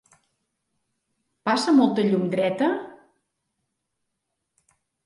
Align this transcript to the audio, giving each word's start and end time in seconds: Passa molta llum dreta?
Passa 1.49 1.75
molta 1.81 2.07
llum 2.09 2.27
dreta? 2.33 2.71